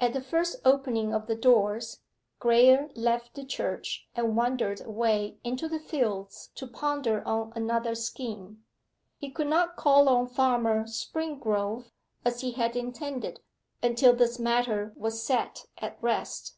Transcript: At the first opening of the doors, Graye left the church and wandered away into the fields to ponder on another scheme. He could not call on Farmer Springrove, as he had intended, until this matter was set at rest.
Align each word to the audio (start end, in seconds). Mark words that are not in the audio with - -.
At 0.00 0.12
the 0.12 0.20
first 0.20 0.56
opening 0.64 1.14
of 1.14 1.28
the 1.28 1.36
doors, 1.36 2.00
Graye 2.40 2.90
left 2.96 3.34
the 3.34 3.44
church 3.44 4.08
and 4.16 4.34
wandered 4.36 4.80
away 4.84 5.38
into 5.44 5.68
the 5.68 5.78
fields 5.78 6.50
to 6.56 6.66
ponder 6.66 7.22
on 7.24 7.52
another 7.54 7.94
scheme. 7.94 8.64
He 9.18 9.30
could 9.30 9.46
not 9.46 9.76
call 9.76 10.08
on 10.08 10.26
Farmer 10.26 10.86
Springrove, 10.88 11.92
as 12.24 12.40
he 12.40 12.50
had 12.50 12.74
intended, 12.74 13.38
until 13.84 14.12
this 14.16 14.36
matter 14.40 14.92
was 14.96 15.22
set 15.24 15.66
at 15.78 15.96
rest. 16.02 16.56